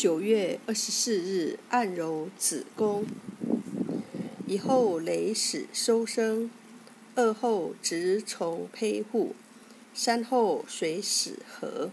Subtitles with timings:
[0.00, 3.04] 九月二十四日，按揉子宫。
[4.46, 6.50] 一后雷始收声，
[7.14, 9.34] 二后直从胚户，
[9.92, 11.90] 三后水始合。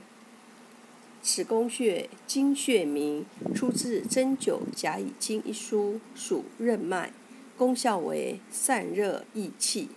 [1.22, 7.12] 子宫穴，经穴名，出自《针灸甲乙经》一书，属任脉，
[7.58, 9.90] 功效为散热益气。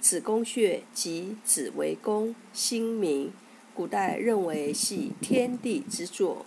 [0.00, 3.30] 子宫穴即子为宫，心名，
[3.72, 6.44] 古代认为系天地之作。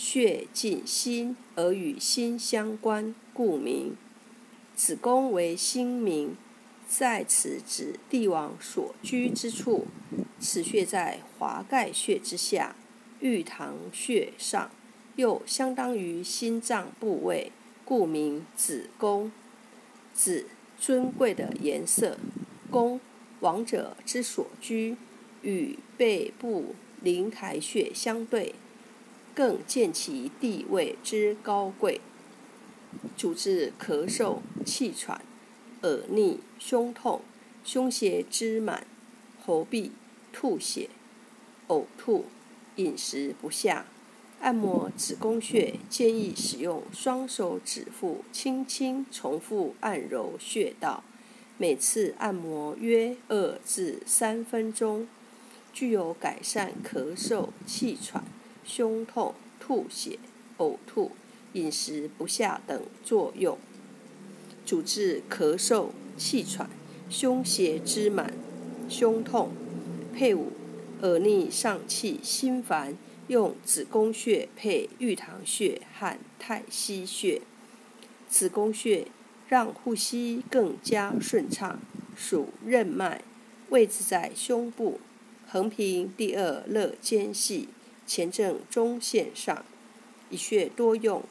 [0.00, 3.94] 血尽心而与心相关，故名。
[4.74, 6.38] 子宫为心名，
[6.88, 9.86] 在此指帝王所居之处。
[10.38, 12.74] 此穴在华盖穴之下，
[13.20, 14.70] 玉堂穴上，
[15.16, 17.52] 又相当于心脏部位，
[17.84, 19.30] 故名子宫。
[20.14, 20.46] 子，
[20.78, 22.16] 尊贵的颜色；
[22.70, 22.98] 宫，
[23.40, 24.96] 王者之所居，
[25.42, 28.54] 与背部灵台穴相对。
[29.34, 32.00] 更见其地位之高贵，
[33.16, 35.22] 主治咳嗽、气喘、
[35.82, 37.22] 耳逆、胸痛、
[37.64, 38.86] 胸胁之满、
[39.44, 39.90] 喉痹、
[40.32, 40.90] 吐血、
[41.68, 42.26] 呕吐、
[42.76, 43.86] 饮食不下。
[44.40, 51.04] 按摩子宫穴，建议使用双手指腹，轻轻重复按揉穴道，
[51.58, 55.06] 每次按摩约二至三分钟，
[55.74, 58.24] 具有改善咳嗽、气喘。
[58.72, 60.16] 胸痛、吐血、
[60.58, 61.10] 呕吐、
[61.54, 63.58] 饮食不下等作用，
[64.64, 66.70] 主治咳嗽、气喘、
[67.08, 68.32] 胸胁之满、
[68.88, 69.50] 胸痛。
[70.14, 70.52] 配伍
[71.02, 77.42] 耳逆、上气、心烦，用子宫穴配玉堂穴和太溪穴。
[78.28, 79.08] 子宫穴
[79.48, 81.80] 让呼吸更加顺畅，
[82.16, 83.24] 属任脉，
[83.70, 85.00] 位置在胸部，
[85.48, 87.68] 横平第二肋间隙。
[88.10, 89.64] 前正中线上，
[90.30, 91.22] 一穴多用。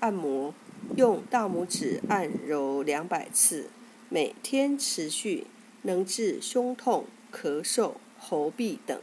[0.00, 0.52] 按摩
[0.96, 3.70] 用大拇指按揉两百次，
[4.08, 5.46] 每天持续，
[5.82, 9.00] 能治胸痛、咳嗽、喉痹等。